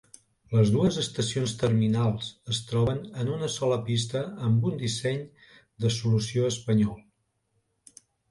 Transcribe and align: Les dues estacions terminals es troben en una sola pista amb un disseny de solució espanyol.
Les 0.57 0.69
dues 0.75 0.95
estacions 1.01 1.51
terminals 1.63 2.29
es 2.53 2.61
troben 2.71 3.03
en 3.23 3.29
una 3.35 3.49
sola 3.57 3.77
pista 3.91 4.23
amb 4.49 4.65
un 4.71 4.81
disseny 4.83 5.21
de 5.85 5.95
solució 5.99 6.49
espanyol. 6.55 6.99